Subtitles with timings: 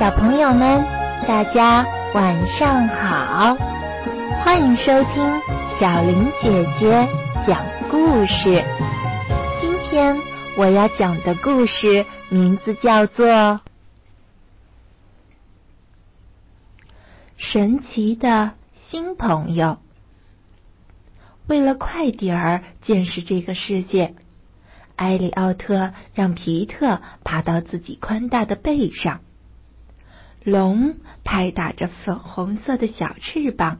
[0.00, 0.82] 小朋友们，
[1.28, 3.54] 大家晚上好！
[4.42, 5.30] 欢迎收听
[5.78, 7.06] 小林姐姐
[7.46, 8.64] 讲故事。
[9.60, 10.16] 今天
[10.56, 13.26] 我要讲的故事名字叫做
[17.36, 18.52] 《神奇的
[18.88, 19.66] 新朋友》。
[21.46, 24.14] 为了快点儿见识这个世界，
[24.96, 29.20] 埃里奥特让皮特爬到自己宽大的背上。
[30.42, 33.78] 龙拍打着粉红色的小翅膀，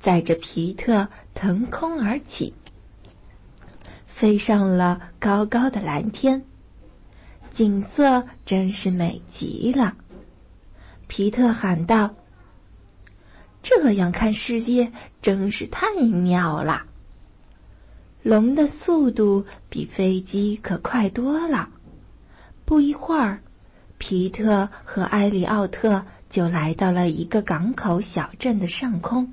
[0.00, 2.54] 载着皮特腾空而起，
[4.08, 6.44] 飞上了高高的蓝天。
[7.52, 9.94] 景色真是美极了。
[11.06, 12.16] 皮特喊道
[13.62, 14.90] ：“这样看世界
[15.22, 16.86] 真是太妙了。”
[18.24, 21.68] 龙的速度比飞机可快多了。
[22.64, 23.42] 不一会儿。
[24.06, 29.32] 皮特和埃里奥特就来到了一个港口小镇的上空。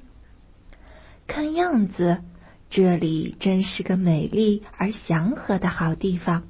[1.27, 2.19] 看样子，
[2.69, 6.43] 这里真是个美丽而祥和的好地方。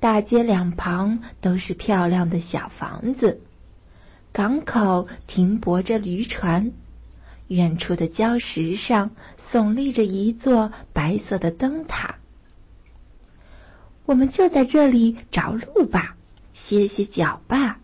[0.00, 3.40] 大街两旁都是漂亮的小房子，
[4.30, 6.72] 港口停泊着渔船，
[7.46, 9.12] 远处的礁石上
[9.50, 12.16] 耸立着一座白色的灯塔。
[14.04, 16.16] 我们就在这里着陆吧。
[16.66, 17.78] 歇歇脚吧，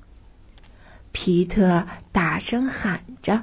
[1.12, 3.42] 皮特大声喊着。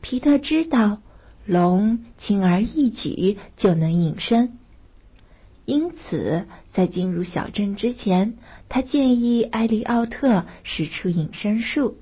[0.00, 1.00] 皮特知道
[1.44, 4.58] 龙轻而易举就能隐身，
[5.64, 8.34] 因此在进入小镇之前，
[8.68, 11.96] 他建议艾利奥特使出隐身术。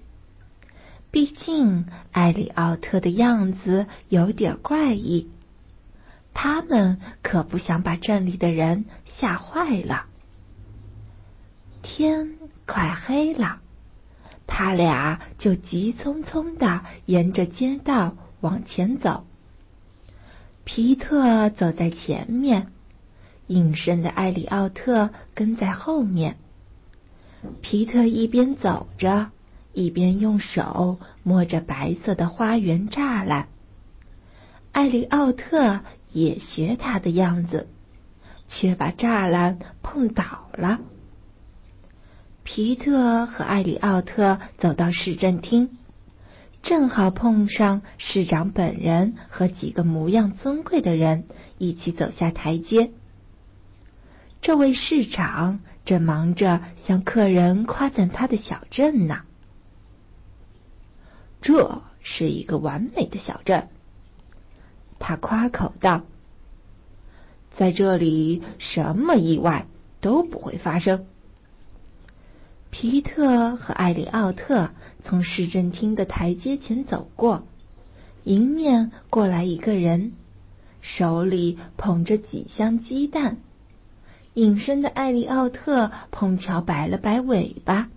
[1.11, 5.31] 毕竟艾利奥特的样子有点怪异，
[6.35, 10.07] 他们可不想把镇里的人吓坏了。
[11.89, 13.61] 天快黑了，
[14.45, 19.25] 他俩就急匆匆的沿着街道往前走。
[20.65, 22.73] 皮特走在前面，
[23.47, 26.39] 隐身的艾里奥特跟在后面。
[27.63, 29.31] 皮特一边走着，
[29.73, 33.47] 一边用手摸着白色的花园栅栏。
[34.73, 37.69] 艾里奥特也学他的样子，
[38.49, 40.81] 却把栅栏碰倒了。
[42.57, 45.77] 皮特和艾里奥特走到市政厅，
[46.63, 51.27] 正好碰上市长本人和几个模样尊贵的人
[51.59, 52.93] 一起走下台阶。
[54.41, 59.21] 这位市长正忙着向客人夸赞他的小镇呢。
[61.43, 63.69] 这是一个完美的小镇，
[64.99, 66.07] 他夸口道
[67.55, 69.67] ：“在这里，什么意外
[70.01, 71.05] 都不会发生。”
[72.71, 74.71] 皮特和艾里奥特
[75.03, 77.47] 从市政厅的台阶前走过，
[78.25, 80.13] 迎面过来一个人，
[80.83, 83.39] 手里捧着几箱鸡蛋。
[84.35, 87.89] 隐身的艾里奥特碰巧摆了摆尾巴，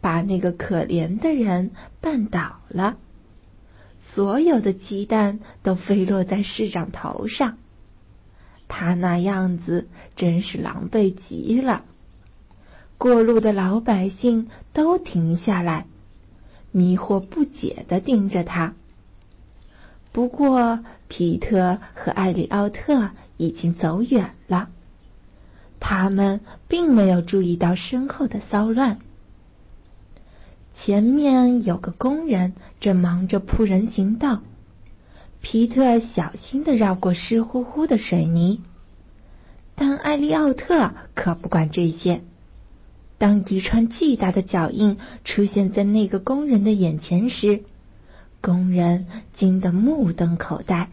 [0.00, 1.70] 把那个可怜的人
[2.02, 2.96] 绊倒了。
[4.14, 7.58] 所有的鸡蛋都飞落在市长头上，
[8.66, 9.86] 他那样子
[10.16, 11.84] 真是狼狈极了。
[13.02, 15.86] 过路的老百姓都停下来，
[16.70, 18.74] 迷惑不解的盯着他。
[20.12, 24.68] 不过，皮特和艾里奥特已经走远了，
[25.80, 29.00] 他们并没有注意到身后的骚乱。
[30.72, 34.42] 前面有个工人正忙着铺人行道，
[35.40, 38.60] 皮特小心的绕过湿乎乎的水泥，
[39.74, 42.22] 但艾利奥特可不管这些。
[43.22, 47.62] 当一串巨大的脚印出现在那个工人的眼前时，
[48.40, 49.06] 工人
[49.36, 50.88] 惊得目瞪口呆。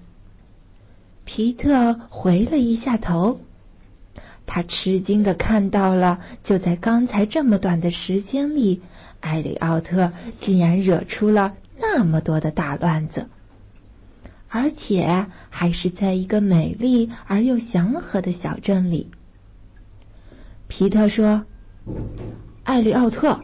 [1.26, 3.40] 皮特回了一下头，
[4.46, 8.84] 他吃惊的看到了，就在刚才这么短的时间里，
[9.22, 13.26] 艾里奥特竟然惹出了那么多的大乱子，
[14.50, 19.10] 而且还是在一个美丽而又祥和的小镇里。
[20.68, 21.46] 皮特说。
[22.64, 23.42] 艾利奥特，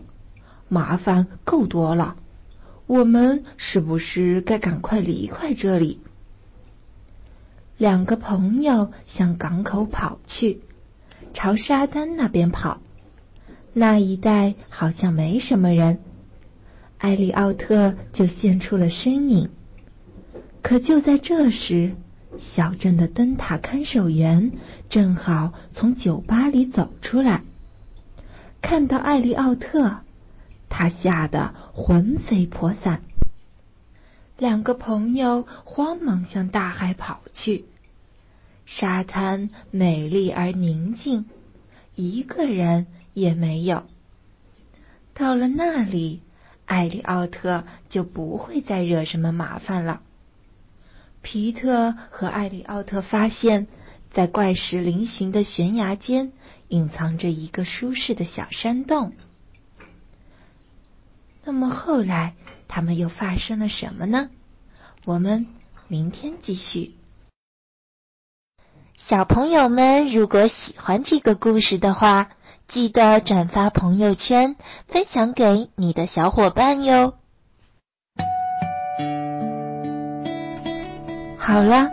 [0.68, 2.16] 麻烦够多了，
[2.86, 6.00] 我们是不是该赶快离开这里？
[7.78, 10.62] 两个朋友向港口跑去，
[11.34, 12.80] 朝沙滩那边跑。
[13.74, 16.00] 那一带好像没什么人，
[16.98, 19.50] 艾利奥特就现出了身影。
[20.62, 21.96] 可就在这时，
[22.38, 24.54] 小镇的灯塔看守员
[24.90, 27.44] 正好从酒吧里走出来。
[28.68, 29.98] 看到艾利奥特，
[30.70, 33.04] 他吓得魂飞魄散。
[34.40, 37.66] 两个朋友慌忙向大海跑去。
[38.66, 41.26] 沙滩美丽而宁静，
[41.94, 43.84] 一个人也没有。
[45.14, 46.22] 到了那里，
[46.66, 50.02] 艾利奥特就不会再惹什么麻烦了。
[51.22, 53.68] 皮特和艾利奥特发现，
[54.16, 56.32] 在怪石嶙峋的悬崖间，
[56.70, 59.12] 隐藏着一个舒适的小山洞。
[61.44, 62.34] 那么后来，
[62.70, 64.30] 他们又发生了什么呢？
[65.04, 65.48] 我们
[65.90, 66.94] 明天继续。
[68.98, 72.30] 小朋友们，如果喜欢这个故事的话，
[72.70, 74.56] 记得转发朋友圈，
[74.88, 77.16] 分享给你的小伙伴哟。
[81.38, 81.90] 好了，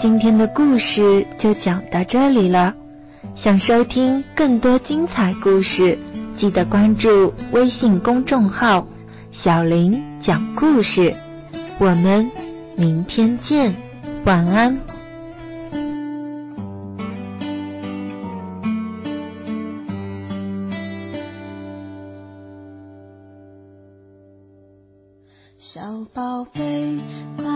[0.00, 2.74] 今天的故事就讲到这里了。
[3.34, 5.98] 想收听更多精彩故事，
[6.38, 8.86] 记得关注微信公众号
[9.30, 11.14] “小林讲故事”。
[11.78, 12.30] 我们
[12.76, 13.74] 明天见，
[14.24, 14.78] 晚安。
[25.58, 25.80] 小
[26.14, 26.98] 宝贝，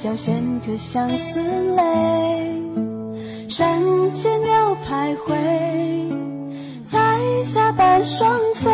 [0.00, 1.40] 角衔颗相思
[1.74, 1.82] 泪。
[3.48, 5.34] 山间鸟徘徊，
[6.88, 7.18] 彩
[7.52, 8.70] 霞伴双飞，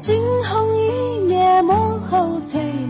[0.00, 2.85] 惊鸿一瞥莫后退，